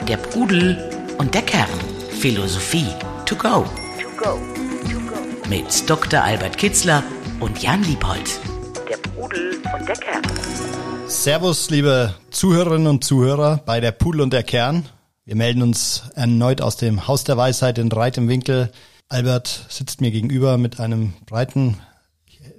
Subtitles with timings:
[0.00, 0.76] Der Pudel
[1.18, 1.68] und der Kern.
[2.10, 2.86] Philosophie
[3.26, 3.64] to go.
[5.48, 6.22] Mit Dr.
[6.22, 7.02] Albert Kitzler
[7.40, 8.40] und Jan Liebold.
[8.88, 10.22] Der Pudel und der Kern.
[11.06, 14.86] Servus, liebe Zuhörerinnen und Zuhörer bei der Pudel und der Kern.
[15.24, 18.72] Wir melden uns erneut aus dem Haus der Weisheit in Reit im Winkel.
[19.08, 21.78] Albert sitzt mir gegenüber mit einem breiten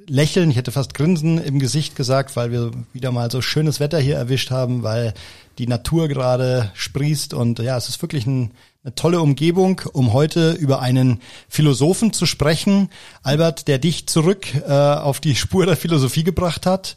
[0.07, 3.99] Lächeln, ich hätte fast Grinsen im Gesicht gesagt, weil wir wieder mal so schönes Wetter
[3.99, 5.13] hier erwischt haben, weil
[5.57, 8.51] die Natur gerade sprießt und ja, es ist wirklich ein,
[8.83, 12.89] eine tolle Umgebung, um heute über einen Philosophen zu sprechen,
[13.21, 16.95] Albert, der dich zurück äh, auf die Spur der Philosophie gebracht hat,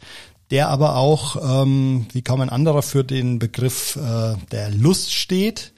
[0.51, 5.73] der aber auch, ähm, wie kaum ein anderer, für den Begriff äh, der Lust steht.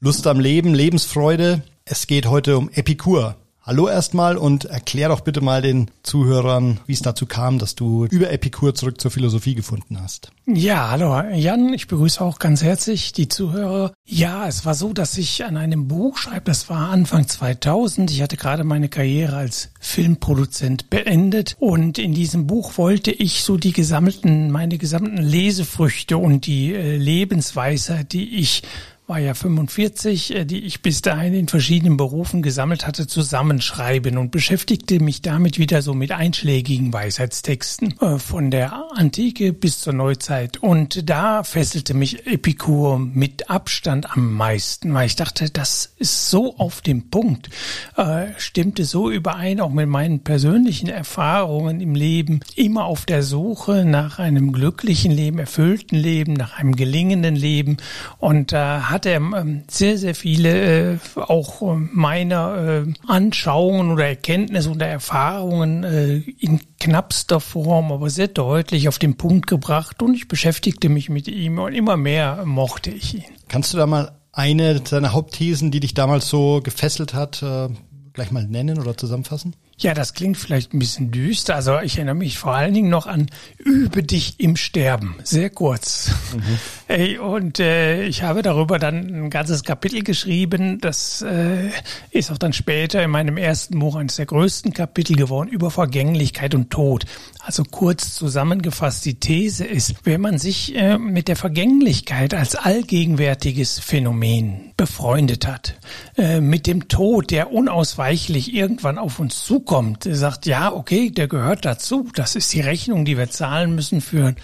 [0.00, 1.62] Lust am Leben, Lebensfreude.
[1.86, 3.36] Es geht heute um Epikur.
[3.66, 8.04] Hallo erstmal und erklär doch bitte mal den Zuhörern, wie es dazu kam, dass du
[8.04, 10.30] über Epikur zurück zur Philosophie gefunden hast.
[10.44, 13.94] Ja, hallo Jan, ich begrüße auch ganz herzlich die Zuhörer.
[14.04, 18.10] Ja, es war so, dass ich an einem Buch schreibe, das war Anfang 2000.
[18.10, 23.56] Ich hatte gerade meine Karriere als Filmproduzent beendet und in diesem Buch wollte ich so
[23.56, 28.62] die gesammelten, meine gesamten Lesefrüchte und die äh, Lebensweisheit, die ich
[29.06, 34.30] war ja 45, äh, die ich bis dahin in verschiedenen Berufen gesammelt hatte, zusammenschreiben und
[34.30, 40.62] beschäftigte mich damit wieder so mit einschlägigen Weisheitstexten äh, von der Antike bis zur Neuzeit.
[40.62, 46.56] Und da fesselte mich Epikur mit Abstand am meisten, weil ich dachte, das ist so
[46.56, 47.50] auf dem Punkt,
[47.96, 53.84] äh, stimmte so überein, auch mit meinen persönlichen Erfahrungen im Leben, immer auf der Suche
[53.84, 57.76] nach einem glücklichen Leben, erfüllten Leben, nach einem gelingenden Leben
[58.18, 58.56] und äh,
[58.94, 64.86] hat er ähm, sehr, sehr viele äh, auch äh, meiner äh, Anschauungen oder Erkenntnisse oder
[64.86, 70.88] Erfahrungen äh, in knappster Form, aber sehr deutlich auf den Punkt gebracht und ich beschäftigte
[70.88, 73.24] mich mit ihm und immer mehr mochte ich ihn.
[73.48, 77.68] Kannst du da mal eine deiner Hauptthesen, die dich damals so gefesselt hat, äh,
[78.12, 79.56] gleich mal nennen oder zusammenfassen?
[79.76, 81.56] Ja, das klingt vielleicht ein bisschen düster.
[81.56, 83.26] Also ich erinnere mich vor allen Dingen noch an
[83.58, 85.16] Übe dich im Sterben.
[85.24, 86.12] Sehr kurz.
[86.32, 86.58] Mhm.
[86.94, 90.78] Ey, und äh, ich habe darüber dann ein ganzes Kapitel geschrieben.
[90.80, 91.70] Das äh,
[92.12, 96.54] ist auch dann später in meinem ersten Buch eines der größten Kapitel geworden über Vergänglichkeit
[96.54, 97.04] und Tod.
[97.40, 103.80] Also kurz zusammengefasst, die These ist, wenn man sich äh, mit der Vergänglichkeit als allgegenwärtiges
[103.80, 105.74] Phänomen befreundet hat,
[106.16, 111.64] äh, mit dem Tod, der unausweichlich irgendwann auf uns zukommt, sagt, ja, okay, der gehört
[111.64, 114.36] dazu, das ist die Rechnung, die wir zahlen müssen für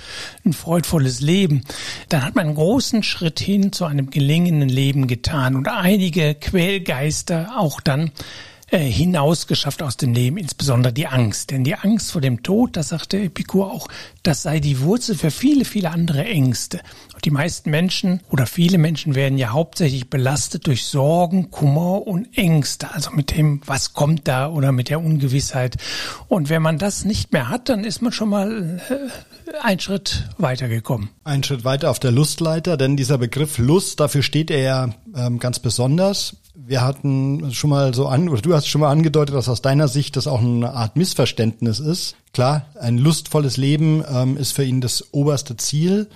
[0.44, 1.62] ein freudvolles Leben,
[2.08, 7.52] dann hat man einen großen Schritt hin zu einem gelingenden Leben getan und einige Quälgeister
[7.58, 8.12] auch dann
[8.78, 11.50] hinausgeschafft aus dem Leben, insbesondere die Angst.
[11.50, 13.88] Denn die Angst vor dem Tod, das sagte Epikur auch,
[14.22, 16.80] das sei die Wurzel für viele, viele andere Ängste.
[17.14, 22.36] Und die meisten Menschen oder viele Menschen werden ja hauptsächlich belastet durch Sorgen, Kummer und
[22.36, 25.76] Ängste, also mit dem, was kommt da oder mit der Ungewissheit.
[26.28, 30.28] Und wenn man das nicht mehr hat, dann ist man schon mal äh, ein Schritt
[30.38, 31.10] weitergekommen.
[31.24, 35.38] Ein Schritt weiter auf der Lustleiter, denn dieser Begriff Lust, dafür steht er ja ähm,
[35.38, 39.48] ganz besonders wir hatten schon mal so an, oder du hast schon mal angedeutet, dass
[39.48, 42.16] aus deiner Sicht das auch eine Art Missverständnis ist.
[42.32, 46.08] Klar, ein lustvolles Leben ähm, ist für ihn das oberste Ziel.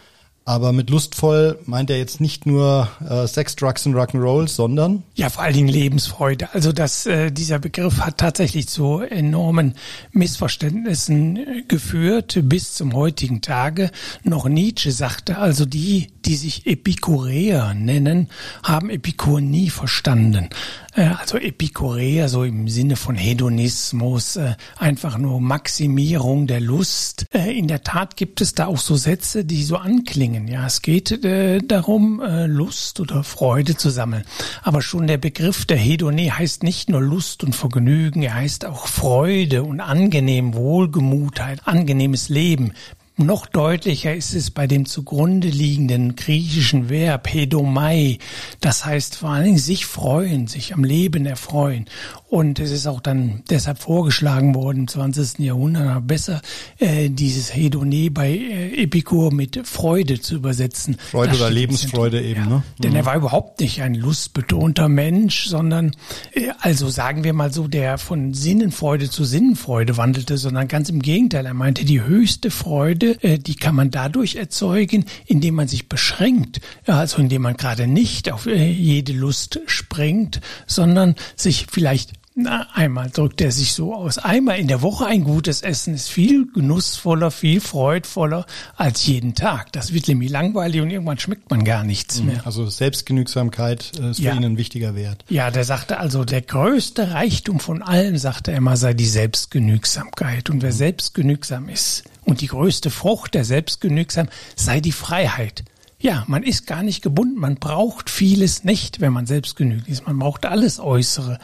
[0.46, 5.30] Aber mit lustvoll meint er jetzt nicht nur äh, Sex, Drugs und Rock'n'Roll, sondern ja
[5.30, 6.52] vor allen Dingen Lebensfreude.
[6.52, 9.74] Also dass äh, dieser Begriff hat tatsächlich zu enormen
[10.12, 13.90] Missverständnissen äh, geführt bis zum heutigen Tage.
[14.22, 18.28] Noch Nietzsche sagte, also die, die sich Epikureer nennen,
[18.62, 20.50] haben Epikur nie verstanden.
[20.94, 27.26] Äh, also Epikureer so im Sinne von Hedonismus, äh, einfach nur Maximierung der Lust.
[27.32, 30.48] Äh, in der Tat gibt es da auch so Sätze, die so anklingen.
[30.48, 34.24] Ja, es geht darum, Lust oder Freude zu sammeln.
[34.62, 38.86] Aber schon der Begriff der Hedonie heißt nicht nur Lust und Vergnügen, er heißt auch
[38.86, 42.72] Freude und angenehm Wohlgemutheit, angenehmes Leben.
[43.16, 48.18] Noch deutlicher ist es bei dem zugrunde liegenden griechischen Verb hedomai.
[48.60, 51.86] Das heißt vor allen Dingen sich freuen, sich am Leben erfreuen.
[52.34, 55.38] Und es ist auch dann deshalb vorgeschlagen worden im 20.
[55.38, 56.42] Jahrhundert, besser
[56.80, 60.96] äh, dieses Hedone bei äh, Epikur mit Freude zu übersetzen.
[61.12, 62.46] Freude oder Lebensfreude eben, ja.
[62.48, 62.62] ne?
[62.80, 62.96] Denn mhm.
[62.96, 65.94] er war überhaupt nicht ein lustbetonter Mensch, sondern
[66.32, 71.02] äh, also sagen wir mal so, der von Sinnenfreude zu Sinnenfreude wandelte, sondern ganz im
[71.02, 71.46] Gegenteil.
[71.46, 76.60] Er meinte, die höchste Freude, äh, die kann man dadurch erzeugen, indem man sich beschränkt,
[76.84, 83.10] also indem man gerade nicht auf äh, jede Lust springt, sondern sich vielleicht Na, einmal
[83.10, 84.18] drückt er sich so aus.
[84.18, 88.44] Einmal in der Woche ein gutes Essen ist viel genussvoller, viel freudvoller
[88.74, 89.70] als jeden Tag.
[89.72, 92.26] Das wird nämlich langweilig und irgendwann schmeckt man gar nichts Mhm.
[92.26, 92.44] mehr.
[92.44, 94.32] Also Selbstgenügsamkeit äh, ist Ja.
[94.32, 95.24] für ihn ein wichtiger Wert.
[95.28, 100.50] Ja, der sagte also, der größte Reichtum von allen, sagte er immer, sei die Selbstgenügsamkeit.
[100.50, 104.26] Und wer selbstgenügsam ist und die größte Frucht der Selbstgenügsam
[104.56, 105.62] sei die Freiheit.
[106.00, 107.38] Ja, man ist gar nicht gebunden.
[107.38, 110.04] Man braucht vieles nicht, wenn man selbstgenügend ist.
[110.04, 111.38] Man braucht alles Äußere.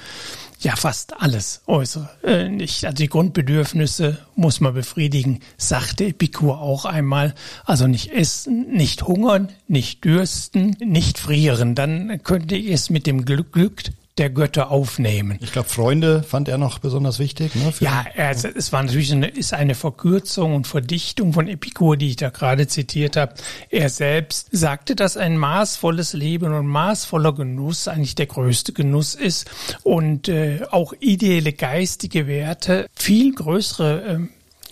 [0.63, 2.11] Ja, fast alles Äußere.
[2.23, 2.85] Äh, nicht.
[2.85, 7.35] Also die Grundbedürfnisse muss man befriedigen, sagte Epikur auch einmal.
[7.65, 11.75] Also nicht essen, nicht hungern, nicht dürsten, nicht frieren.
[11.75, 13.85] Dann könnte ich es mit dem Glück, Glück
[14.19, 15.39] der Götter aufnehmen.
[15.41, 17.55] Ich glaube, Freunde fand er noch besonders wichtig.
[17.55, 22.09] Ne, Ja, er, es war natürlich eine, ist eine Verkürzung und Verdichtung von Epikur, die
[22.09, 23.35] ich da gerade zitiert habe.
[23.71, 29.51] Er selbst sagte, dass ein maßvolles Leben und maßvoller Genuss eigentlich der größte Genuss ist
[29.83, 34.31] und äh, auch ideelle geistige Werte viel größere ähm,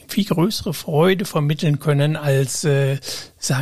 [0.08, 2.98] viel größere Freude vermitteln können als äh,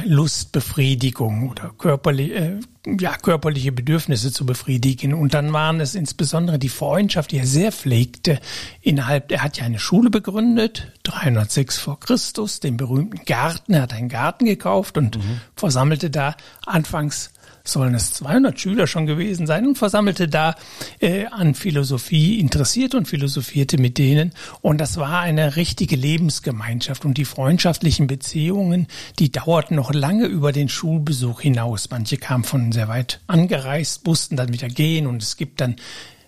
[0.05, 2.61] Lustbefriedigung oder körperlich, äh,
[3.01, 5.13] ja, körperliche Bedürfnisse zu befriedigen.
[5.13, 8.41] Und dann waren es insbesondere die Freundschaft, die er sehr pflegte.
[8.81, 13.75] Innerhalb, er hat ja eine Schule begründet, 306 vor Christus, den berühmten Garten.
[13.75, 15.19] Er hat einen Garten gekauft und
[15.57, 17.31] versammelte da anfangs
[17.69, 20.55] sollen es 200 Schüler schon gewesen sein und versammelte da
[21.01, 24.33] äh, an Philosophie interessiert und philosophierte mit denen.
[24.63, 27.05] Und das war eine richtige Lebensgemeinschaft.
[27.05, 28.87] Und die freundschaftlichen Beziehungen,
[29.19, 31.91] die dauerten noch lange über den Schulbesuch hinaus.
[31.91, 35.77] Manche kamen von sehr weit angereist, mussten dann wieder gehen und es gibt dann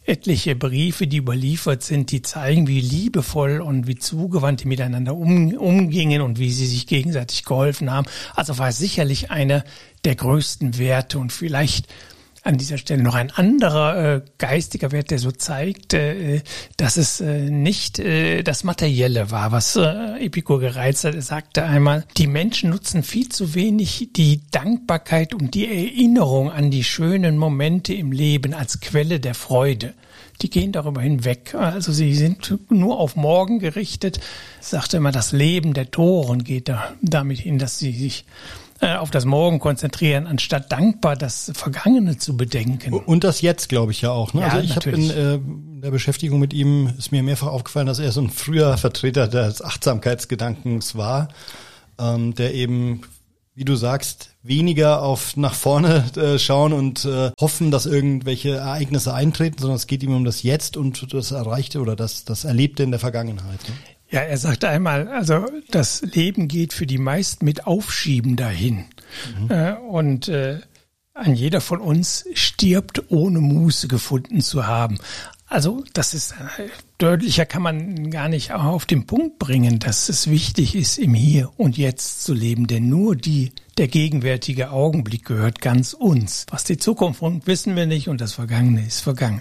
[0.09, 5.53] etliche Briefe, die überliefert sind, die zeigen, wie liebevoll und wie zugewandt die miteinander um,
[5.53, 8.07] umgingen und wie sie sich gegenseitig geholfen haben.
[8.35, 9.65] Also war sicherlich einer
[10.05, 11.87] der größten Werte und vielleicht
[12.49, 16.41] an dieser Stelle noch ein anderer äh, geistiger Wert, der so zeigt, äh,
[16.77, 21.15] dass es äh, nicht äh, das Materielle war, was äh, Epikur gereizt hat.
[21.15, 26.71] Er sagte einmal, die Menschen nutzen viel zu wenig die Dankbarkeit und die Erinnerung an
[26.71, 29.95] die schönen Momente im Leben als Quelle der Freude.
[30.41, 31.55] Die gehen darüber hinweg.
[31.55, 34.21] Also sie sind nur auf morgen gerichtet.
[34.61, 38.25] Sagte immer, das Leben der Toren geht da damit hin, dass sie sich
[38.81, 42.93] auf das Morgen konzentrieren, anstatt dankbar das Vergangene zu bedenken.
[42.95, 44.35] Und das jetzt, glaube ich, ja auch.
[44.35, 44.43] Ne?
[44.43, 45.39] Ja, also ich habe in, äh,
[45.81, 49.63] der Beschäftigung mit ihm ist mir mehrfach aufgefallen, dass er so ein früher Vertreter des
[49.63, 51.29] Achtsamkeitsgedankens war,
[51.99, 53.03] ähm, der eben,
[53.55, 59.13] wie du sagst, weniger auf nach vorne äh, schauen und äh, hoffen, dass irgendwelche Ereignisse
[59.13, 62.83] eintreten, sondern es geht ihm um das Jetzt und das Erreichte oder das, das Erlebte
[62.83, 63.61] in der Vergangenheit.
[63.69, 63.75] Ne?
[64.11, 68.87] Ja, er sagte einmal, also das Leben geht für die meisten mit Aufschieben dahin.
[69.49, 70.61] Äh, und äh,
[71.15, 74.99] ein jeder von uns stirbt, ohne Muße gefunden zu haben.
[75.49, 76.69] Also das ist äh,
[76.99, 81.51] deutlicher kann man gar nicht auf den Punkt bringen, dass es wichtig ist, im Hier
[81.57, 86.45] und Jetzt zu leben, denn nur die der gegenwärtige Augenblick gehört ganz uns.
[86.51, 89.41] Was die Zukunft bringt, wissen wir nicht und das Vergangene ist vergangen.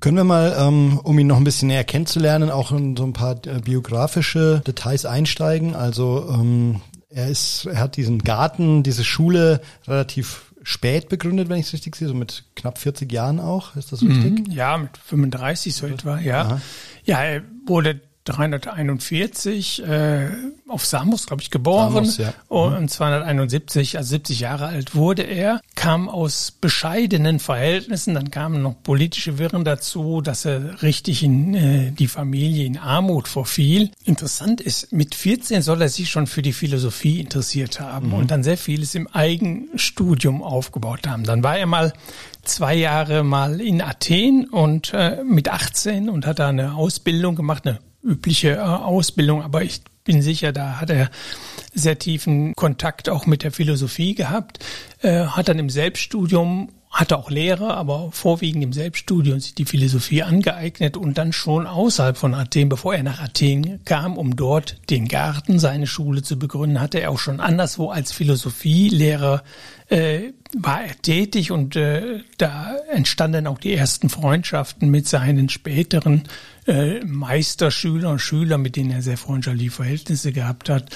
[0.00, 3.12] Können wir mal, ähm, um ihn noch ein bisschen näher kennenzulernen, auch in so ein
[3.12, 5.74] paar äh, biografische Details einsteigen?
[5.74, 11.66] Also ähm, er ist, er hat diesen Garten, diese Schule relativ spät begründet, wenn ich
[11.66, 13.76] es richtig sehe, so mit knapp 40 Jahren auch.
[13.76, 14.48] Ist das richtig?
[14.48, 16.60] Ja, mit 35 so etwa, ja.
[17.04, 20.28] Ja, er wurde 341 äh,
[20.68, 22.04] auf Samos, glaube ich, geboren.
[22.04, 22.34] Samos, ja.
[22.48, 28.74] Und 271, also 70 Jahre alt wurde er, kam aus bescheidenen Verhältnissen, dann kamen noch
[28.82, 33.90] politische Wirren dazu, dass er richtig in äh, die Familie in Armut verfiel.
[34.04, 38.42] Interessant ist, mit 14 soll er sich schon für die Philosophie interessiert haben und dann
[38.42, 41.24] sehr vieles im Eigenstudium aufgebaut haben.
[41.24, 41.92] Dann war er mal
[42.42, 47.66] zwei Jahre mal in Athen und äh, mit 18 und hat da eine Ausbildung gemacht,
[47.66, 51.10] eine übliche äh, Ausbildung, aber ich bin sicher, da hat er
[51.74, 54.64] sehr tiefen Kontakt auch mit der Philosophie gehabt,
[55.02, 60.22] äh, hat dann im Selbststudium hatte auch Lehre, aber vorwiegend im Selbststudium sich die Philosophie
[60.22, 65.06] angeeignet und dann schon außerhalb von Athen, bevor er nach Athen kam, um dort den
[65.06, 69.42] Garten, seine Schule zu begründen, hatte er auch schon anderswo als Philosophielehrer
[69.88, 76.24] äh, war er tätig und äh, da entstanden auch die ersten Freundschaften mit seinen späteren
[76.66, 80.94] äh, Meisterschülern und Schülern, mit denen er sehr freundschaftliche Verhältnisse gehabt hat.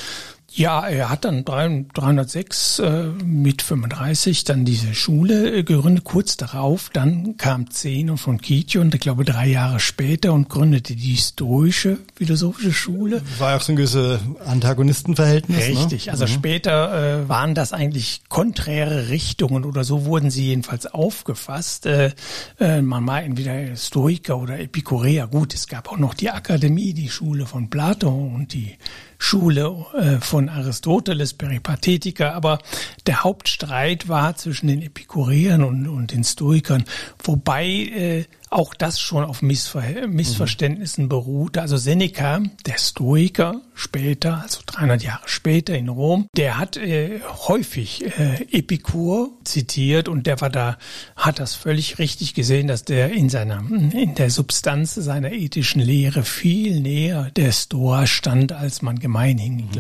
[0.53, 6.03] Ja, er hat dann 306 äh, mit 35 dann diese Schule äh, gegründet.
[6.03, 11.17] Kurz darauf dann kam Zeno von Kition, ich glaube drei Jahre später, und gründete die
[11.17, 13.23] stoische philosophische Schule.
[13.39, 15.69] War ja auch so ein gewisses Antagonistenverhältnis.
[15.69, 15.79] Ne?
[15.79, 16.13] Richtig, ne?
[16.13, 16.29] also mhm.
[16.29, 21.87] später äh, waren das eigentlich konträre Richtungen oder so wurden sie jedenfalls aufgefasst.
[21.87, 22.11] Äh,
[22.59, 25.29] äh, man war entweder Stoiker oder Epikureer.
[25.29, 28.77] Gut, es gab auch noch die Akademie, die Schule von Plato und die
[29.23, 32.59] Schule äh, von Aristoteles, Peripathetiker, aber
[33.07, 36.85] der Hauptstreit war zwischen den Epikureern und, und den Stoikern,
[37.23, 41.57] wobei äh, auch das schon auf Missver Missverständnissen beruht.
[41.57, 48.05] Also Seneca, der Stoiker, später, also 300 Jahre später in Rom, der hat äh, häufig
[48.19, 50.79] äh, Epikur zitiert und der war da,
[51.17, 56.25] hat das völlig richtig gesehen, dass der in seiner, in der Substanz seiner ethischen Lehre
[56.25, 59.71] viel näher der Stoa stand, als man gemeinhin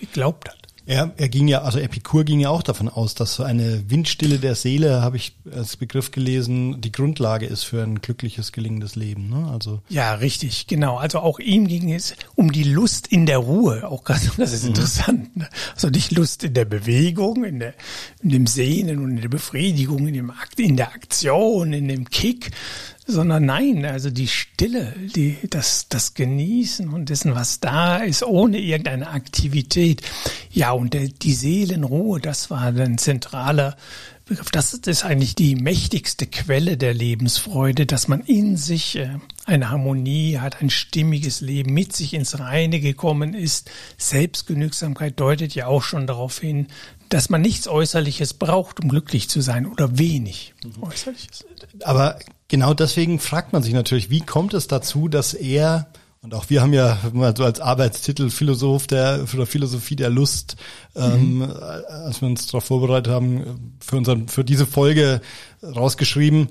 [0.00, 0.65] geglaubt hat.
[0.86, 4.38] Er, er ging ja, also Epikur ging ja auch davon aus, dass so eine Windstille
[4.38, 9.28] der Seele, habe ich als Begriff gelesen, die Grundlage ist für ein glückliches, gelingendes Leben.
[9.28, 9.50] Ne?
[9.50, 10.96] Also ja, richtig, genau.
[10.96, 13.88] Also auch ihm ging es um die Lust in der Ruhe.
[13.88, 14.68] Auch ganz, das ist mhm.
[14.68, 15.36] interessant.
[15.36, 15.48] Ne?
[15.74, 17.74] Also nicht Lust in der Bewegung, in, der,
[18.22, 22.08] in dem Sehnen und in der Befriedigung, in, dem Akt, in der Aktion, in dem
[22.08, 22.52] Kick,
[23.06, 28.58] sondern nein, also die Stille, die, das, das Genießen und dessen, was da ist, ohne
[28.58, 30.02] irgendeine Aktivität.
[30.50, 33.76] Ja, und der, die Seelenruhe, das war ein zentraler
[34.24, 34.50] Begriff.
[34.50, 40.38] Das ist eigentlich die mächtigste Quelle der Lebensfreude, dass man in sich äh, eine Harmonie
[40.38, 43.70] hat, ein stimmiges Leben, mit sich ins Reine gekommen ist.
[43.98, 46.66] Selbstgenügsamkeit deutet ja auch schon darauf hin,
[47.08, 50.82] dass man nichts Äußerliches braucht, um glücklich zu sein oder wenig mhm.
[50.82, 51.44] Äußerliches.
[51.84, 55.88] Aber genau deswegen fragt man sich natürlich, wie kommt es dazu, dass er
[56.22, 60.56] und auch wir haben ja mal so als Arbeitstitel Philosoph der für Philosophie der Lust,
[60.96, 61.42] ähm, mhm.
[61.42, 61.50] ähm,
[61.88, 65.20] als wir uns darauf vorbereitet haben, für unseren für diese Folge
[65.62, 66.48] rausgeschrieben.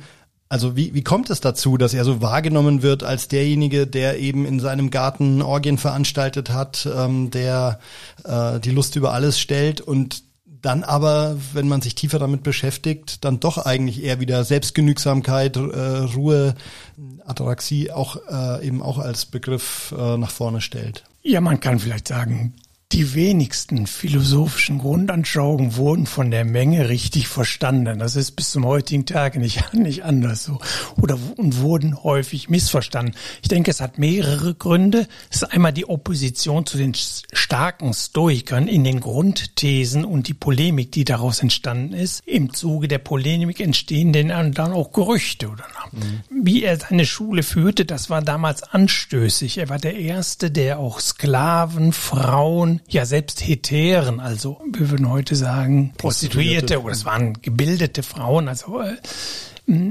[0.48, 4.46] Also wie, wie kommt es dazu, dass er so wahrgenommen wird als derjenige, der eben
[4.46, 7.80] in seinem Garten Orgien veranstaltet hat, ähm, der
[8.24, 10.24] äh, die Lust über alles stellt und
[10.66, 15.60] dann aber, wenn man sich tiefer damit beschäftigt, dann doch eigentlich eher wieder Selbstgenügsamkeit, äh,
[15.60, 16.56] Ruhe,
[17.26, 21.04] Ataraxie auch äh, eben auch als Begriff äh, nach vorne stellt.
[21.22, 22.54] Ja, man kann vielleicht sagen,
[22.96, 28.00] die wenigsten philosophischen Grundanschauungen wurden von der Menge richtig verstanden.
[28.00, 30.60] Das ist bis zum heutigen Tag nicht, nicht anders so.
[31.02, 33.14] Oder und wurden häufig missverstanden.
[33.42, 35.10] Ich denke, es hat mehrere Gründe.
[35.30, 40.94] Es ist einmal die Opposition zu den starken Stoikern in den Grundthesen und die Polemik,
[40.94, 42.22] die daraus entstanden ist.
[42.26, 46.46] Im Zuge der Polemik entstehen dann auch Gerüchte oder mhm.
[46.46, 47.84] wie er seine Schule führte.
[47.84, 49.58] Das war damals anstößig.
[49.58, 55.36] Er war der erste, der auch Sklaven, Frauen ja selbst Heteren, also wir würden heute
[55.36, 58.96] sagen Prostituierte, oder es waren gebildete Frauen, also äh,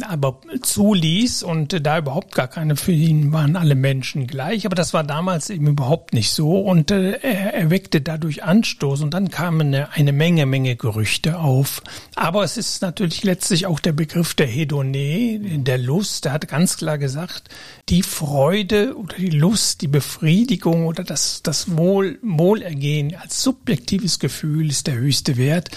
[0.06, 4.94] aber zuließ und da überhaupt gar keine, für ihn waren alle Menschen gleich, aber das
[4.94, 9.74] war damals eben überhaupt nicht so und äh, er erweckte dadurch Anstoß und dann kamen
[9.74, 11.82] eine, eine Menge, Menge Gerüchte auf.
[12.14, 16.76] Aber es ist natürlich letztlich auch der Begriff der Hedone, der Lust, der hat ganz
[16.76, 17.48] klar gesagt,
[17.88, 24.70] die Freude oder die Lust, die Befriedigung oder das, das Wohl, Wohlergehen als subjektives Gefühl
[24.70, 25.70] ist der höchste Wert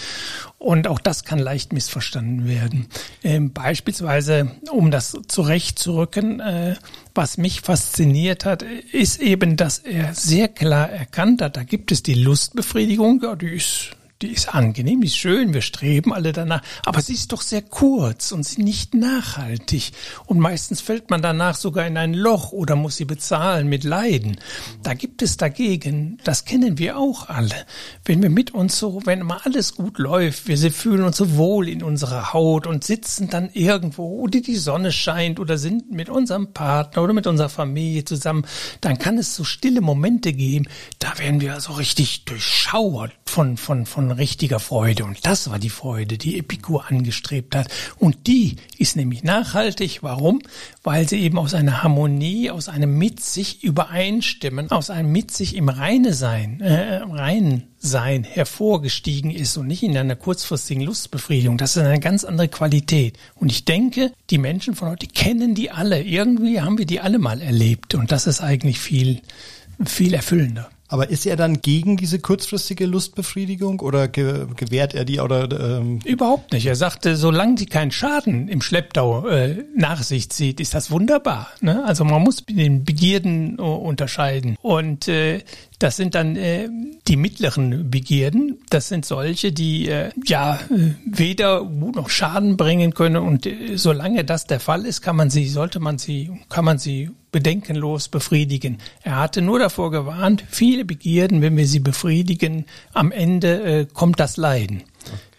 [0.59, 2.87] und auch das kann leicht missverstanden werden.
[3.23, 6.75] Ähm, beispielsweise, um das zurechtzurücken, äh,
[7.13, 12.01] was mich fasziniert hat, ist eben, dass er sehr klar erkannt hat, da gibt es
[12.03, 16.63] die Lustbefriedigung, ja, die ist die ist angenehm, die ist schön, wir streben alle danach,
[16.85, 19.91] aber sie ist doch sehr kurz und nicht nachhaltig.
[20.25, 24.39] Und meistens fällt man danach sogar in ein Loch oder muss sie bezahlen mit Leiden.
[24.81, 27.65] Da gibt es dagegen, das kennen wir auch alle,
[28.05, 31.69] wenn wir mit uns so, wenn mal alles gut läuft, wir fühlen uns so wohl
[31.69, 36.53] in unserer Haut und sitzen dann irgendwo, oder die Sonne scheint oder sind mit unserem
[36.53, 38.45] Partner oder mit unserer Familie zusammen,
[38.81, 43.85] dann kann es so stille Momente geben, da werden wir so richtig durchschauert von, von,
[43.85, 45.05] von richtiger Freude.
[45.05, 47.67] Und das war die Freude, die Epikur angestrebt hat.
[47.97, 49.99] Und die ist nämlich nachhaltig.
[50.01, 50.41] Warum?
[50.83, 55.55] Weil sie eben aus einer Harmonie, aus einem mit sich übereinstimmen, aus einem mit sich
[55.55, 61.57] im Reine sein, äh, reinen sein hervorgestiegen ist und nicht in einer kurzfristigen Lustbefriedigung.
[61.57, 63.17] Das ist eine ganz andere Qualität.
[63.35, 66.01] Und ich denke, die Menschen von heute kennen die alle.
[66.01, 67.95] Irgendwie haben wir die alle mal erlebt.
[67.95, 69.21] Und das ist eigentlich viel,
[69.85, 70.69] viel erfüllender.
[70.89, 75.99] Aber ist er dann gegen diese kurzfristige Lustbefriedigung oder ge gewährt er die oder ähm
[76.05, 76.65] überhaupt nicht?
[76.65, 81.47] Er sagte, solange sie keinen Schaden im Schlepptau äh, nach sich zieht, ist das wunderbar.
[81.61, 81.83] Ne?
[81.85, 85.39] Also man muss den Begierden uh, unterscheiden und äh,
[85.79, 86.69] das sind dann äh,
[87.07, 88.57] die mittleren Begierden.
[88.69, 93.17] Das sind solche, die äh, ja äh, weder Mut noch Schaden bringen können.
[93.17, 96.79] Und äh, solange das der Fall ist, kann man sie, sollte man sie, kann man
[96.79, 98.79] sie bedenkenlos befriedigen.
[99.03, 104.19] Er hatte nur davor gewarnt, viele Begierden, wenn wir sie befriedigen, am Ende äh, kommt
[104.19, 104.83] das Leiden.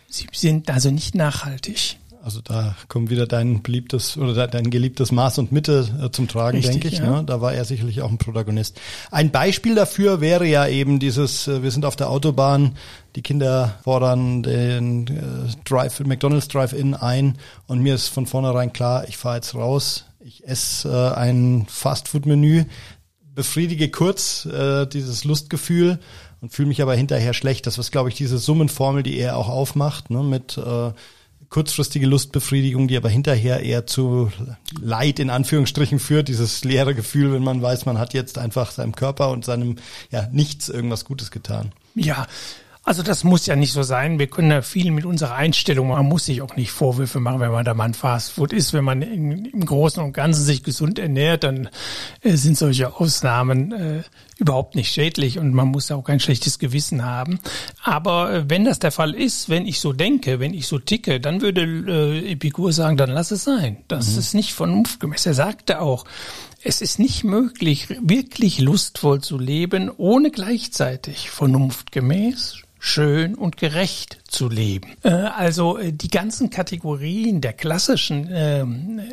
[0.08, 1.96] Sie sind also nicht nachhaltig.
[2.22, 6.58] Also da kommt wieder dein beliebtes oder dein geliebtes Maß und Mitte äh, zum Tragen,
[6.58, 6.98] Richtig, denke ich.
[6.98, 7.18] Ja.
[7.18, 7.24] Ne?
[7.24, 8.80] Da war er sicherlich auch ein Protagonist.
[9.10, 12.76] Ein Beispiel dafür wäre ja eben dieses, äh, wir sind auf der Autobahn,
[13.14, 15.20] die Kinder fordern den äh,
[15.64, 20.46] Drive, McDonalds Drive-In ein und mir ist von vornherein klar, ich fahre jetzt raus, ich
[20.46, 22.64] esse ein Fastfood-Menü,
[23.34, 26.00] befriedige kurz äh, dieses Lustgefühl
[26.40, 27.66] und fühle mich aber hinterher schlecht.
[27.66, 30.92] Das ist, glaube ich, diese Summenformel, die er auch aufmacht, ne, mit äh,
[31.50, 34.30] kurzfristige Lustbefriedigung, die aber hinterher eher zu
[34.80, 38.94] Leid in Anführungsstrichen führt, dieses leere Gefühl, wenn man weiß, man hat jetzt einfach seinem
[38.94, 39.76] Körper und seinem
[40.10, 41.72] ja nichts irgendwas Gutes getan.
[41.94, 42.26] Ja,
[42.88, 44.18] also das muss ja nicht so sein.
[44.18, 47.52] Wir können ja viel mit unserer Einstellung, man muss sich auch nicht Vorwürfe machen, wenn
[47.52, 48.72] man da mal ein Fastfood ist.
[48.72, 51.68] Wenn man in, im Großen und Ganzen sich gesund ernährt, dann
[52.22, 54.02] äh, sind solche Ausnahmen äh,
[54.38, 57.40] überhaupt nicht schädlich und man muss auch kein schlechtes Gewissen haben.
[57.82, 61.20] Aber äh, wenn das der Fall ist, wenn ich so denke, wenn ich so ticke,
[61.20, 63.84] dann würde äh, Epikur sagen, dann lass es sein.
[63.88, 64.18] Das mhm.
[64.18, 65.26] ist nicht vernunftgemäß.
[65.26, 66.06] Er sagte auch,
[66.64, 74.48] es ist nicht möglich, wirklich lustvoll zu leben, ohne gleichzeitig vernunftgemäß schön und gerecht zu
[74.48, 74.94] leben.
[75.02, 79.04] Äh, also äh, die ganzen Kategorien der klassischen ähm, äh,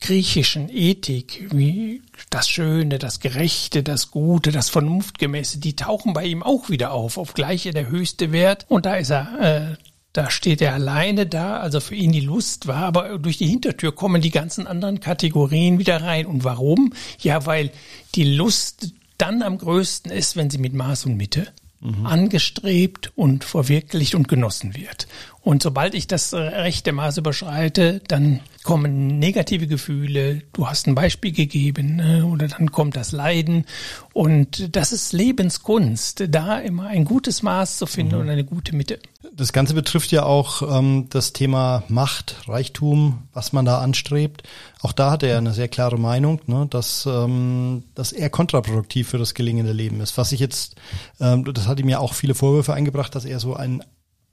[0.00, 6.42] griechischen Ethik, wie das Schöne, das Gerechte, das Gute, das Vernunftgemäße, die tauchen bei ihm
[6.42, 8.66] auch wieder auf, auf gleiche der höchste Wert.
[8.68, 9.76] Und da ist er äh,
[10.14, 13.92] da steht er alleine da, also für ihn die Lust war, aber durch die Hintertür
[13.92, 16.26] kommen die ganzen anderen Kategorien wieder rein.
[16.26, 16.92] Und warum?
[17.18, 17.72] Ja, weil
[18.14, 21.48] die Lust dann am größten ist, wenn sie mit Maß und Mitte
[21.84, 22.06] mhm.
[22.06, 25.06] angestrebt und verwirklicht und genossen wird.
[25.44, 30.40] Und sobald ich das rechte Maß überschreite, dann kommen negative Gefühle.
[30.54, 32.24] Du hast ein Beispiel gegeben, ne?
[32.24, 33.66] oder dann kommt das Leiden.
[34.14, 38.20] Und das ist Lebenskunst, da immer ein gutes Maß zu finden mhm.
[38.22, 38.98] und eine gute Mitte.
[39.34, 44.44] Das Ganze betrifft ja auch ähm, das Thema Macht, Reichtum, was man da anstrebt.
[44.80, 49.18] Auch da hat er eine sehr klare Meinung, ne, dass ähm, das eher kontraproduktiv für
[49.18, 50.16] das gelingende Leben ist.
[50.16, 50.76] Was ich jetzt,
[51.20, 53.84] ähm, das hat ihm ja auch viele Vorwürfe eingebracht, dass er so ein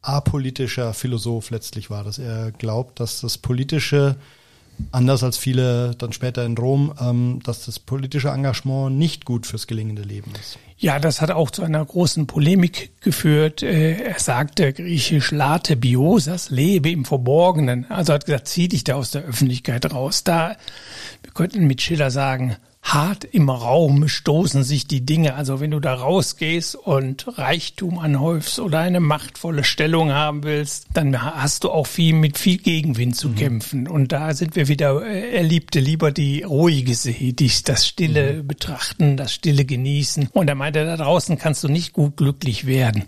[0.02, 4.16] apolitischer Philosoph letztlich war, dass er glaubt, dass das politische,
[4.92, 9.68] anders als viele dann später in Rom, ähm, dass das politische Engagement nicht gut fürs
[9.68, 10.58] gelingende Leben ist.
[10.78, 13.62] Ja, das hat auch zu einer großen Polemik geführt.
[13.62, 17.86] Äh, er sagte griechisch late biosas, lebe im Verborgenen.
[17.90, 20.24] Also hat gesagt, zieh dich da aus der Öffentlichkeit raus.
[20.24, 20.56] Da,
[21.22, 25.36] wir könnten mit Schiller sagen, hart im Raum stoßen sich die Dinge.
[25.36, 31.22] Also wenn du da rausgehst und Reichtum anhäufst oder eine machtvolle Stellung haben willst, dann
[31.22, 33.36] hast du auch viel mit viel Gegenwind zu mhm.
[33.36, 33.88] kämpfen.
[33.88, 38.34] Und da sind wir wieder, äh, er liebte lieber die ruhige See, die, das stille
[38.34, 38.48] mhm.
[38.48, 40.30] Betrachten, das stille Genießen.
[40.34, 43.04] Und er meinte, da draußen kannst du nicht gut glücklich werden.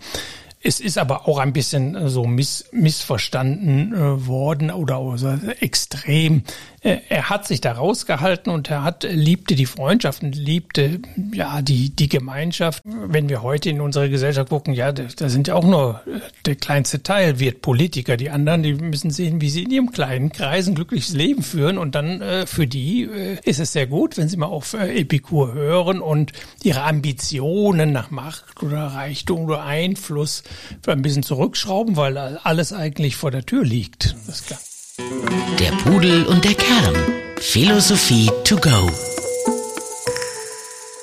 [0.66, 6.42] Es ist aber auch ein bisschen äh, so miss, missverstanden äh, worden oder, oder extrem
[6.84, 11.00] äh, er hat sich da rausgehalten und er hat, liebte die Freundschaft und liebte,
[11.32, 12.82] ja, die, die Gemeinschaft.
[12.84, 16.56] Wenn wir heute in unsere Gesellschaft gucken, ja, da sind ja auch nur äh, der
[16.56, 18.16] kleinste Teil wird Politiker.
[18.16, 21.78] Die anderen, die müssen sehen, wie sie in ihrem kleinen Kreis ein glückliches Leben führen
[21.78, 25.00] und dann äh, für die äh, ist es sehr gut, wenn sie mal auf äh,
[25.00, 30.42] Epikur hören und ihre Ambitionen nach Macht oder Reichtum oder Einfluss
[30.86, 34.16] ein bisschen zurückschrauben, weil alles eigentlich vor der Tür liegt.
[34.26, 34.60] Das ist klar.
[35.58, 36.94] Der Pudel und der Kern.
[37.38, 38.90] Philosophie to go.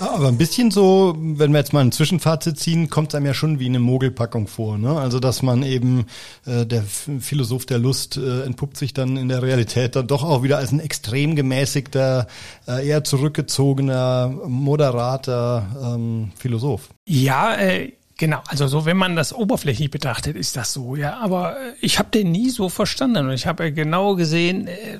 [0.01, 3.35] Aber ein bisschen so, wenn wir jetzt mal ein Zwischenfazit ziehen, kommt es einem ja
[3.35, 4.79] schon wie eine Mogelpackung vor.
[4.79, 4.99] Ne?
[4.99, 6.05] Also dass man eben,
[6.47, 10.41] äh, der Philosoph der Lust äh, entpuppt sich dann in der Realität dann doch auch
[10.41, 12.25] wieder als ein extrem gemäßigter,
[12.67, 16.89] äh, eher zurückgezogener, moderater ähm, Philosoph.
[17.07, 21.17] Ja, äh, Genau, also so, wenn man das oberflächlich betrachtet, ist das so, ja.
[21.17, 24.99] Aber äh, ich habe den nie so verstanden und ich habe genau gesehen, äh,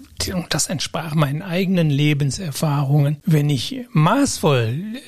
[0.49, 3.17] das entsprach meinen eigenen Lebenserfahrungen.
[3.23, 4.99] Wenn ich maßvoll äh,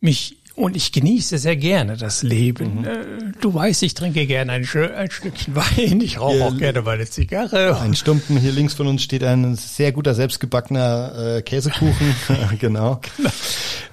[0.00, 2.80] mich und ich genieße sehr gerne das Leben.
[2.80, 3.34] Mhm.
[3.40, 4.66] Du weißt, ich trinke gerne ein,
[4.96, 7.78] ein Stückchen Wein, ich rauche auch gerne mal eine Zigarre.
[7.78, 12.16] Ein Stumpen, hier links von uns steht ein sehr guter, selbstgebackener äh, Käsekuchen.
[12.58, 13.00] genau.
[13.16, 13.30] Genau.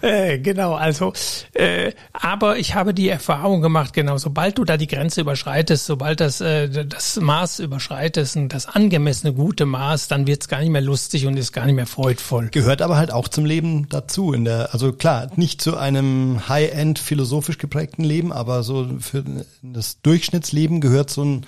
[0.03, 1.13] Äh, genau, also,
[1.53, 6.19] äh, aber ich habe die Erfahrung gemacht, genau, sobald du da die Grenze überschreitest, sobald
[6.19, 11.25] das, äh, das Maß überschreitest, das angemessene gute Maß, dann wird's gar nicht mehr lustig
[11.25, 12.49] und ist gar nicht mehr freudvoll.
[12.51, 14.33] Gehört aber halt auch zum Leben dazu.
[14.33, 19.23] In der, also klar, nicht zu einem High-End philosophisch geprägten Leben, aber so für
[19.63, 21.45] das Durchschnittsleben gehört so ein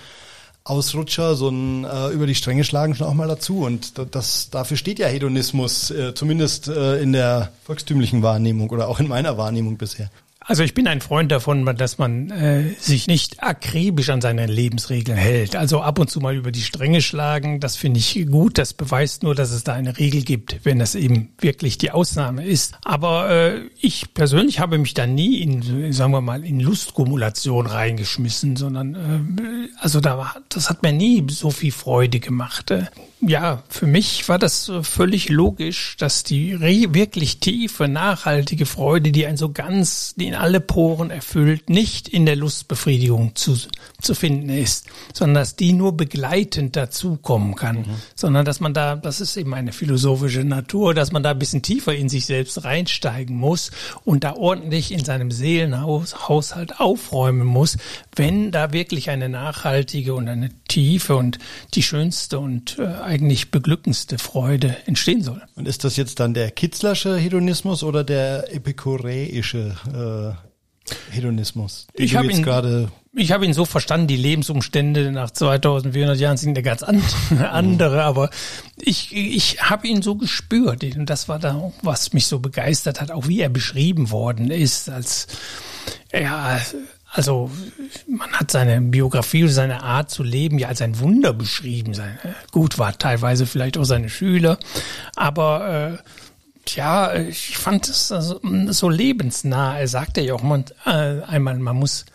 [0.63, 3.59] Ausrutscher, so ein äh, über die Stränge schlagen schon auch mal dazu.
[3.59, 8.99] Und das, dafür steht ja Hedonismus, äh, zumindest äh, in der volkstümlichen Wahrnehmung oder auch
[8.99, 10.09] in meiner Wahrnehmung bisher.
[10.47, 15.17] Also ich bin ein Freund davon, dass man äh, sich nicht akribisch an seine Lebensregeln
[15.17, 15.55] hält.
[15.55, 18.60] Also ab und zu mal über die Stränge schlagen, das finde ich gut.
[18.60, 22.45] Das beweist nur, dass es da eine Regel gibt, wenn das eben wirklich die Ausnahme
[22.45, 22.75] ist.
[22.84, 28.55] Aber äh, ich persönlich habe mich da nie in, sagen wir mal, in Lustkumulation reingeschmissen,
[28.55, 32.71] sondern äh, also da das hat mir nie so viel Freude gemacht.
[33.27, 39.35] Ja, für mich war das völlig logisch, dass die wirklich tiefe, nachhaltige Freude, die ein
[39.35, 43.57] so ganz, die in alle Poren erfüllt, nicht in der Lustbefriedigung zu,
[43.99, 47.95] zu finden ist, sondern dass die nur begleitend dazukommen kann, mhm.
[48.13, 51.63] sondern dass man da, das ist eben eine philosophische Natur, dass man da ein bisschen
[51.63, 53.71] tiefer in sich selbst reinsteigen muss
[54.03, 57.77] und da ordentlich in seinem Seelenhaushalt aufräumen muss,
[58.15, 61.39] wenn da wirklich eine nachhaltige und eine tiefe und
[61.73, 65.41] die schönste und äh, eigentlich beglückendste Freude entstehen soll.
[65.56, 69.75] Und ist das jetzt dann der Kitzlersche Hedonismus oder der epikureische
[70.89, 71.88] äh, Hedonismus?
[71.93, 76.49] Ich habe ihn gerade ich habe ihn so verstanden, die Lebensumstände nach 2400 Jahren sind
[76.49, 76.84] eine ganz
[77.30, 78.30] andere, aber
[78.75, 83.12] ich, ich habe ihn so gespürt und das war da, was mich so begeistert hat,
[83.12, 85.28] auch wie er beschrieben worden ist, als
[86.12, 86.60] ja,
[87.15, 87.49] also
[88.08, 91.93] man hat seine Biografie, seine Art zu leben ja als ein Wunder beschrieben.
[91.93, 92.17] Seine,
[92.51, 94.60] gut, war teilweise vielleicht auch seine Schüler,
[95.15, 96.10] aber äh,
[96.65, 99.78] Tja, ich fand es also, so lebensnah.
[99.78, 102.06] Er sagte ja auch man, äh, einmal, man muss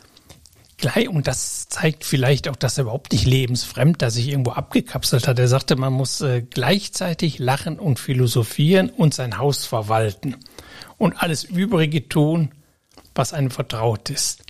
[0.76, 5.28] gleich, und das zeigt vielleicht auch, dass er überhaupt nicht lebensfremd, dass sich irgendwo abgekapselt
[5.28, 5.38] hat.
[5.38, 10.34] Er sagte, man muss äh, gleichzeitig lachen und philosophieren und sein Haus verwalten
[10.98, 12.50] und alles Übrige tun,
[13.14, 14.49] was einem vertraut ist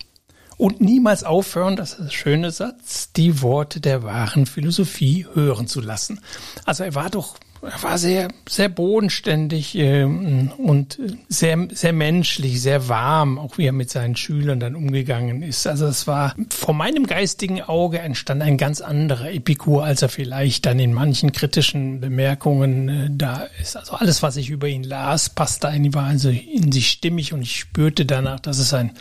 [0.60, 5.80] und niemals aufhören, das ist ein schöner Satz, die Worte der wahren Philosophie hören zu
[5.80, 6.20] lassen.
[6.66, 12.88] Also er war doch er war sehr, sehr bodenständig äh, und sehr, sehr menschlich, sehr
[12.88, 15.66] warm, auch wie er mit seinen Schülern dann umgegangen ist.
[15.66, 20.64] Also es war vor meinem geistigen Auge entstand ein ganz anderer Epikur, als er vielleicht
[20.64, 23.76] dann in manchen kritischen Bemerkungen äh, da ist.
[23.76, 27.42] Also alles, was ich über ihn las, passte in, war also in sich stimmig und
[27.42, 28.92] ich spürte danach, dass es ein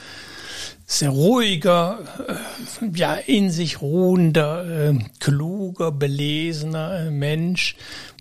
[0.85, 7.75] sehr ruhiger, äh, ja, in sich ruhender, äh, kluger, belesener äh, Mensch,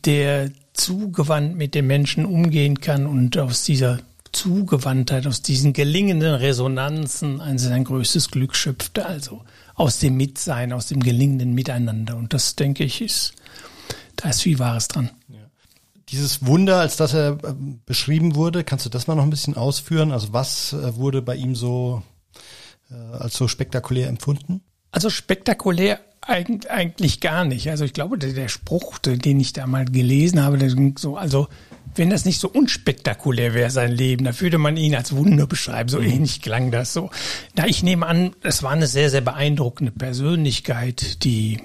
[0.05, 3.98] der zugewandt mit den Menschen umgehen kann und aus dieser
[4.33, 9.42] Zugewandtheit, aus diesen gelingenden Resonanzen ein sein größtes Glück schöpfte, also
[9.74, 12.16] aus dem Mitsein, aus dem gelingenden Miteinander.
[12.16, 13.33] Und das, denke ich, ist,
[14.16, 15.11] da ist viel Wahres dran.
[16.11, 17.38] Dieses Wunder, als das er
[17.85, 20.11] beschrieben wurde, kannst du das mal noch ein bisschen ausführen?
[20.11, 22.03] Also was wurde bei ihm so
[22.91, 24.62] als so spektakulär empfunden?
[24.91, 27.71] Also spektakulär eigentlich gar nicht.
[27.71, 31.49] Also ich glaube, der, Spruch, den ich da mal gelesen habe, der so, also
[31.95, 35.88] wenn das nicht so unspektakulär wäre, sein Leben, da würde man ihn als Wunder beschreiben.
[35.88, 36.07] So mhm.
[36.07, 37.11] ähnlich klang das so.
[37.57, 41.61] Na, ich nehme an, es war eine sehr, sehr beeindruckende Persönlichkeit, die,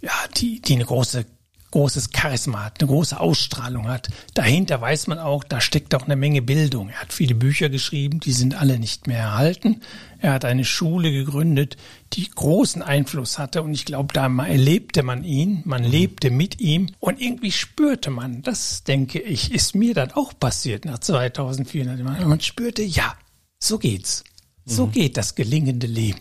[0.00, 1.26] ja, die, die eine große
[1.70, 4.08] großes Charisma hat, eine große Ausstrahlung hat.
[4.34, 6.88] Dahinter weiß man auch, da steckt auch eine Menge Bildung.
[6.88, 9.80] Er hat viele Bücher geschrieben, die sind alle nicht mehr erhalten.
[10.18, 11.76] Er hat eine Schule gegründet,
[12.12, 15.90] die großen Einfluss hatte und ich glaube, da erlebte man ihn, man mhm.
[15.90, 20.84] lebte mit ihm und irgendwie spürte man, das denke ich, ist mir dann auch passiert
[20.84, 22.28] nach 2400 Jahren.
[22.28, 23.14] Man spürte, ja,
[23.58, 24.24] so geht's.
[24.66, 24.92] So mhm.
[24.92, 26.20] geht das gelingende Leben.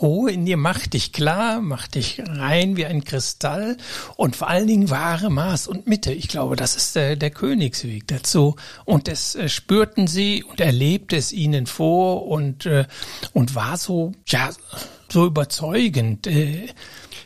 [0.00, 3.76] Ruhe in dir macht dich klar, macht dich rein wie ein Kristall
[4.16, 6.12] und vor allen Dingen wahre Maß und Mitte.
[6.12, 8.56] Ich glaube, das ist der, der Königsweg dazu.
[8.84, 12.86] Und das äh, spürten sie und erlebte es ihnen vor und, äh,
[13.32, 14.50] und war so, ja,
[15.08, 16.26] so überzeugend.
[16.26, 16.68] Äh,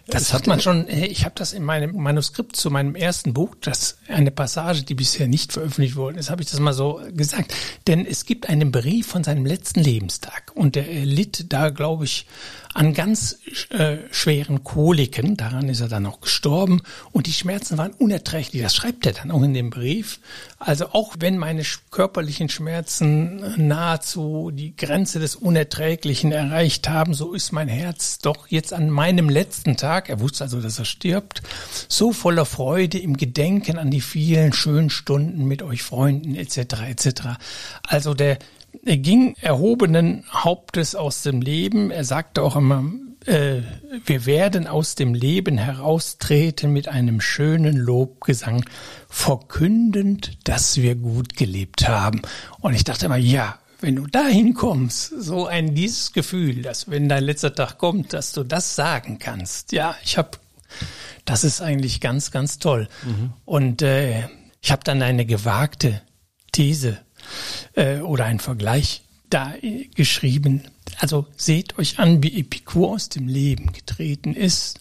[0.06, 3.56] das hat man schon, äh, ich habe das in meinem Manuskript zu meinem ersten Buch,
[3.60, 7.52] das eine Passage, die bisher nicht veröffentlicht worden ist, habe ich das mal so gesagt.
[7.86, 12.26] Denn es gibt einen Brief von seinem letzten Lebenstag und er litt da, glaube ich,
[12.76, 13.38] an ganz
[13.70, 15.38] äh, schweren Koliken.
[15.38, 16.82] Daran ist er dann auch gestorben.
[17.10, 18.62] Und die Schmerzen waren unerträglich.
[18.62, 20.20] Das schreibt er dann auch in dem Brief.
[20.58, 27.50] Also auch wenn meine körperlichen Schmerzen nahezu die Grenze des Unerträglichen erreicht haben, so ist
[27.50, 31.40] mein Herz doch jetzt an meinem letzten Tag, er wusste also, dass er stirbt,
[31.88, 36.58] so voller Freude im Gedenken an die vielen schönen Stunden mit euch Freunden etc.
[36.90, 37.22] etc.
[37.82, 38.38] Also der
[38.86, 41.90] er ging erhobenen Hauptes aus dem Leben.
[41.90, 42.84] Er sagte auch immer,
[43.26, 43.62] äh,
[44.04, 48.64] wir werden aus dem Leben heraustreten mit einem schönen Lobgesang,
[49.08, 52.22] verkündend, dass wir gut gelebt haben.
[52.60, 57.08] Und ich dachte immer, ja, wenn du dahin kommst, so ein dieses Gefühl, dass wenn
[57.08, 59.72] dein letzter Tag kommt, dass du das sagen kannst.
[59.72, 60.38] Ja, ich habe,
[61.24, 62.88] das ist eigentlich ganz, ganz toll.
[63.04, 63.32] Mhm.
[63.44, 64.28] Und äh,
[64.62, 66.02] ich habe dann eine gewagte
[66.52, 66.98] These
[67.74, 70.62] äh, oder ein Vergleich da äh, geschrieben.
[70.98, 74.80] Also seht euch an, wie Epikur aus dem Leben getreten ist.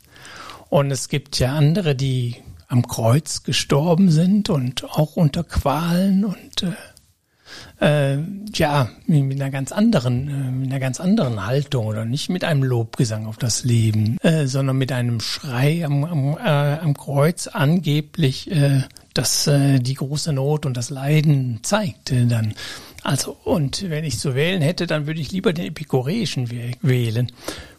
[0.69, 2.36] Und es gibt ja andere, die
[2.67, 6.73] am Kreuz gestorben sind und auch unter Qualen und äh,
[7.80, 8.18] äh,
[8.54, 12.63] ja, mit einer ganz anderen, äh, mit einer ganz anderen Haltung oder nicht mit einem
[12.63, 18.50] Lobgesang auf das Leben, äh, sondern mit einem Schrei am, am, äh, am Kreuz angeblich,
[18.52, 18.82] äh,
[19.13, 22.54] dass äh, die große Not und das Leiden zeigte dann.
[23.04, 27.32] Also, und wenn ich zu wählen hätte, dann würde ich lieber den epikureischen Weg wählen.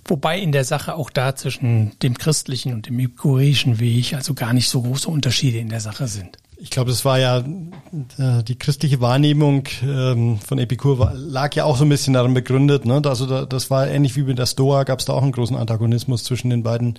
[0.05, 4.53] Wobei in der Sache auch da zwischen dem christlichen und dem epikureischen Weg also gar
[4.53, 6.39] nicht so große Unterschiede in der Sache sind.
[6.59, 11.77] Ich glaube, das war ja äh, die christliche Wahrnehmung ähm, von Epikur lag ja auch
[11.77, 12.87] so ein bisschen darin begründet.
[12.87, 13.03] Ne?
[13.05, 15.57] Also da, das war ähnlich wie mit der Stoa, gab es da auch einen großen
[15.57, 16.99] Antagonismus zwischen den beiden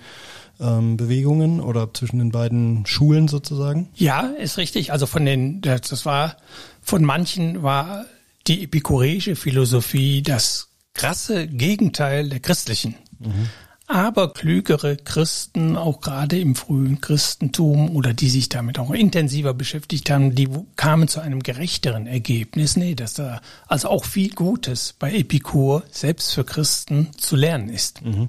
[0.60, 3.88] ähm, Bewegungen oder zwischen den beiden Schulen sozusagen.
[3.94, 4.92] Ja, ist richtig.
[4.92, 6.36] Also von den, das war
[6.80, 8.04] von manchen war
[8.46, 12.94] die epikureische Philosophie das krasse Gegenteil der christlichen.
[13.18, 13.48] Mhm.
[13.90, 20.10] Aber klügere Christen, auch gerade im frühen Christentum oder die sich damit auch intensiver beschäftigt
[20.10, 20.46] haben, die
[20.76, 22.76] kamen zu einem gerechteren Ergebnis.
[22.76, 28.04] Nee, dass da also auch viel Gutes bei Epikur selbst für Christen zu lernen ist.
[28.04, 28.28] Mhm.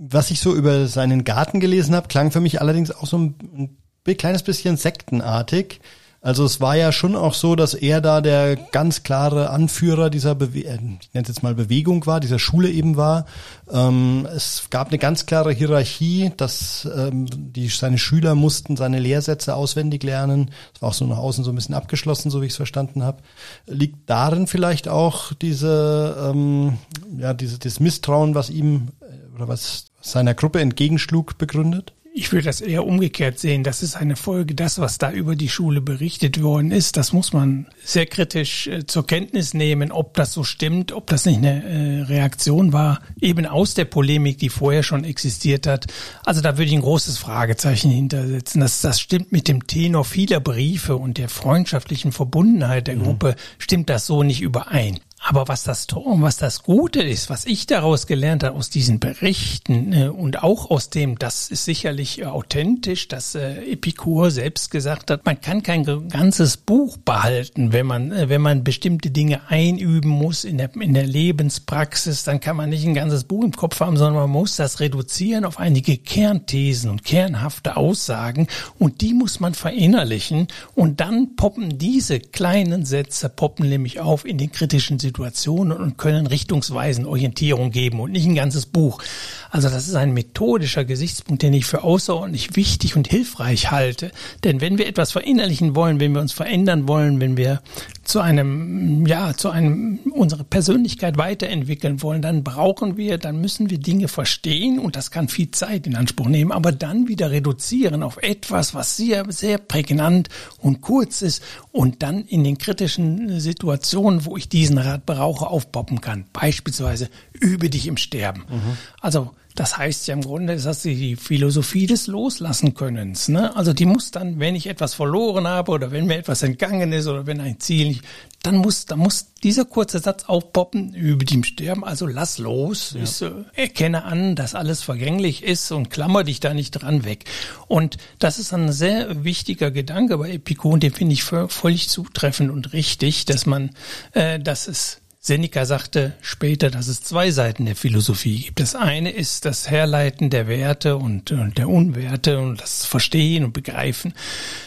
[0.00, 3.76] Was ich so über seinen Garten gelesen habe, klang für mich allerdings auch so ein,
[4.04, 5.80] ein kleines bisschen sektenartig.
[6.24, 10.34] Also es war ja schon auch so, dass er da der ganz klare Anführer dieser,
[10.34, 13.26] Bewe äh, ich nenne jetzt mal Bewegung war, dieser Schule eben war.
[13.70, 19.54] Ähm, es gab eine ganz klare Hierarchie, dass ähm, die, seine Schüler mussten seine Lehrsätze
[19.54, 20.50] auswendig lernen.
[20.72, 23.02] Das war auch so nach außen so ein bisschen abgeschlossen, so wie ich es verstanden
[23.02, 23.18] habe.
[23.66, 26.78] Liegt darin vielleicht auch diese, ähm,
[27.18, 31.92] ja, diese, das Misstrauen, was ihm äh, oder was seiner Gruppe entgegenschlug, begründet?
[32.16, 33.64] Ich würde das eher umgekehrt sehen.
[33.64, 36.96] Das ist eine Folge, das, was da über die Schule berichtet worden ist.
[36.96, 41.26] Das muss man sehr kritisch äh, zur Kenntnis nehmen, ob das so stimmt, ob das
[41.26, 45.86] nicht eine äh, Reaktion war, eben aus der Polemik, die vorher schon existiert hat.
[46.24, 48.60] Also da würde ich ein großes Fragezeichen hintersetzen.
[48.60, 53.02] Das, das stimmt mit dem Tenor vieler Briefe und der freundschaftlichen Verbundenheit der mhm.
[53.02, 55.00] Gruppe, stimmt das so nicht überein.
[55.26, 59.00] Aber was das Tor was das Gute ist, was ich daraus gelernt habe aus diesen
[59.00, 64.70] Berichten äh, und auch aus dem, das ist sicherlich äh, authentisch, dass äh, Epikur selbst
[64.70, 69.40] gesagt hat, man kann kein ganzes Buch behalten, wenn man äh, wenn man bestimmte Dinge
[69.48, 73.52] einüben muss in der in der Lebenspraxis, dann kann man nicht ein ganzes Buch im
[73.52, 78.46] Kopf haben, sondern man muss das reduzieren auf einige Kernthesen und kernhafte Aussagen
[78.78, 84.36] und die muss man verinnerlichen und dann poppen diese kleinen Sätze poppen nämlich auf in
[84.36, 89.00] den kritischen Situationen Situationen und können richtungsweisen Orientierung geben und nicht ein ganzes Buch.
[89.48, 94.10] Also das ist ein methodischer Gesichtspunkt, den ich für außerordentlich wichtig und hilfreich halte.
[94.42, 97.62] Denn wenn wir etwas verinnerlichen wollen, wenn wir uns verändern wollen, wenn wir
[98.04, 103.78] zu einem, ja, zu einem, unsere Persönlichkeit weiterentwickeln wollen, dann brauchen wir, dann müssen wir
[103.78, 108.18] Dinge verstehen und das kann viel Zeit in Anspruch nehmen, aber dann wieder reduzieren auf
[108.18, 114.36] etwas, was sehr, sehr prägnant und kurz ist und dann in den kritischen Situationen, wo
[114.36, 116.26] ich diesen Rat brauche, aufpoppen kann.
[116.32, 118.44] Beispielsweise übe dich im Sterben.
[118.48, 118.76] Mhm.
[119.00, 123.28] Also das heißt ja im Grunde, dass sie die Philosophie des Loslassen Könnens.
[123.28, 123.54] Ne?
[123.54, 127.06] Also die muss dann, wenn ich etwas verloren habe oder wenn mir etwas entgangen ist
[127.06, 128.04] oder wenn ein Ziel nicht,
[128.42, 133.02] dann muss, dann muss dieser kurze Satz aufpoppen, über dem Sterben, also lass los, ja.
[133.02, 137.24] ist, äh, erkenne an, dass alles vergänglich ist und klammer dich da nicht dran weg.
[137.68, 142.50] Und das ist ein sehr wichtiger Gedanke bei Epikur und den finde ich völlig zutreffend
[142.50, 143.70] und richtig, dass man,
[144.12, 148.60] äh, dass es Seneca sagte später, dass es zwei Seiten der Philosophie gibt.
[148.60, 153.54] Das eine ist das Herleiten der Werte und, und der Unwerte und das Verstehen und
[153.54, 154.12] Begreifen.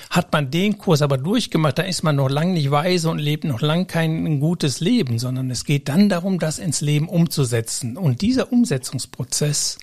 [0.09, 3.43] Hat man den Kurs aber durchgemacht, da ist man noch lang nicht weise und lebt
[3.43, 7.95] noch lang kein gutes Leben, sondern es geht dann darum, das ins Leben umzusetzen.
[7.95, 9.77] Und dieser Umsetzungsprozess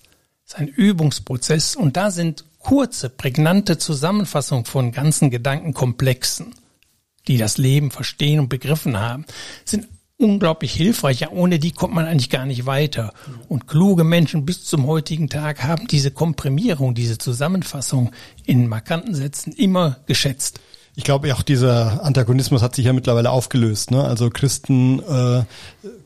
[0.44, 6.52] ist ein Übungsprozess und da sind kurze, prägnante Zusammenfassungen von ganzen Gedankenkomplexen,
[7.28, 9.24] die das Leben verstehen und begriffen haben,
[9.64, 9.86] sind
[10.24, 11.20] unglaublich hilfreich.
[11.20, 13.12] Ja, ohne die kommt man eigentlich gar nicht weiter.
[13.48, 18.10] Und kluge Menschen bis zum heutigen Tag haben diese Komprimierung, diese Zusammenfassung
[18.44, 20.60] in markanten Sätzen immer geschätzt.
[20.96, 23.90] Ich glaube, auch dieser Antagonismus hat sich ja mittlerweile aufgelöst.
[23.90, 24.02] Ne?
[24.04, 25.42] Also Christen äh,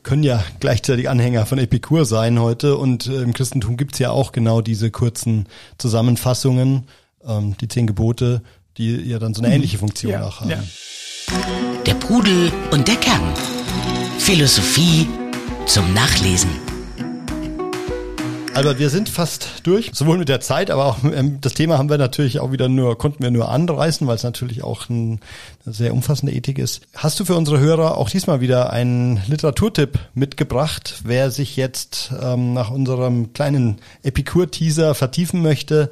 [0.01, 4.31] können ja gleichzeitig Anhänger von Epikur sein heute und äh, im Christentum gibt's ja auch
[4.31, 5.45] genau diese kurzen
[5.77, 6.87] Zusammenfassungen,
[7.23, 8.41] ähm, die zehn Gebote,
[8.77, 9.55] die ja dann so eine mhm.
[9.55, 10.49] ähnliche Funktion ja, auch haben.
[10.49, 10.63] Ja.
[11.85, 13.33] Der Pudel und der Kern.
[14.19, 15.07] Philosophie
[15.65, 16.49] zum Nachlesen.
[18.53, 21.89] Albert, wir sind fast durch, sowohl mit der Zeit, aber auch ähm, das Thema haben
[21.89, 25.19] wir natürlich auch wieder nur, konnten wir nur anreißen, weil es natürlich auch ein,
[25.65, 26.81] eine sehr umfassende Ethik ist.
[26.93, 32.53] Hast du für unsere Hörer auch diesmal wieder einen Literaturtipp mitgebracht, wer sich jetzt ähm,
[32.53, 35.89] nach unserem kleinen Epikur-Teaser vertiefen möchte?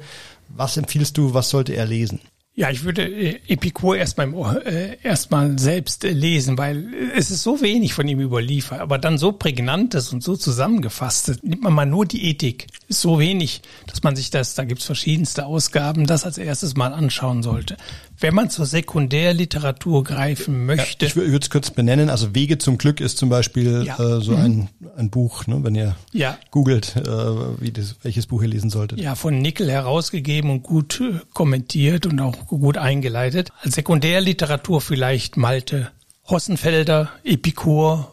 [0.48, 2.20] Was empfiehlst du, was sollte er lesen?
[2.58, 4.34] Ja, ich würde äh, Epikur erstmal
[4.66, 9.16] äh, erstmal selbst äh, lesen, weil es ist so wenig von ihm überliefert, aber dann
[9.16, 11.44] so prägnantes und so zusammengefasst.
[11.44, 14.86] Nimmt man mal nur die Ethik, ist so wenig, dass man sich das, da gibt's
[14.86, 17.76] verschiedenste Ausgaben, das als erstes mal anschauen sollte.
[18.20, 21.04] Wenn man zur Sekundärliteratur greifen möchte.
[21.04, 22.10] Ja, ich würde es kurz benennen.
[22.10, 23.94] Also Wege zum Glück ist zum Beispiel ja.
[23.94, 24.44] äh, so mhm.
[24.44, 26.36] ein, ein Buch, ne, wenn ihr ja.
[26.50, 27.02] googelt, äh,
[27.60, 29.00] wie das, welches Buch ihr lesen solltet.
[29.00, 33.50] Ja, von Nickel herausgegeben und gut äh, kommentiert und auch gut eingeleitet.
[33.62, 35.90] Als Sekundärliteratur vielleicht Malte
[36.28, 38.12] Hossenfelder, Epikur,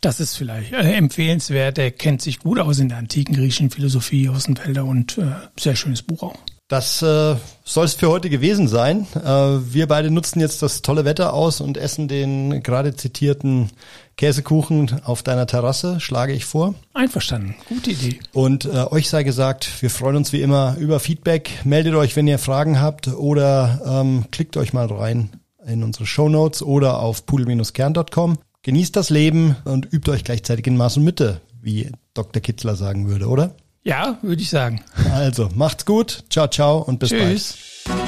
[0.00, 1.76] das ist vielleicht äh, empfehlenswert.
[1.78, 6.02] Er kennt sich gut aus in der antiken griechischen Philosophie, Hossenfelder, und äh, sehr schönes
[6.02, 6.38] Buch auch.
[6.70, 9.04] Das äh, soll es für heute gewesen sein.
[9.16, 13.70] Äh, wir beide nutzen jetzt das tolle Wetter aus und essen den gerade zitierten
[14.16, 16.76] Käsekuchen auf deiner Terrasse, schlage ich vor.
[16.94, 18.20] Einverstanden, gute Idee.
[18.32, 21.50] Und äh, euch sei gesagt, wir freuen uns wie immer über Feedback.
[21.64, 25.30] Meldet euch, wenn ihr Fragen habt oder ähm, klickt euch mal rein
[25.66, 28.38] in unsere Show Notes oder auf pudel-kern.com.
[28.62, 32.40] Genießt das Leben und übt euch gleichzeitig in Maß und Mitte, wie Dr.
[32.40, 33.56] Kitzler sagen würde, oder?
[33.82, 34.82] Ja, würde ich sagen.
[35.12, 36.24] Also, macht's gut.
[36.30, 37.84] Ciao, ciao und bis Tschüss.
[37.86, 38.00] bald.